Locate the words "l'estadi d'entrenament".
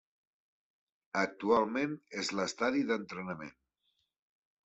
2.39-3.55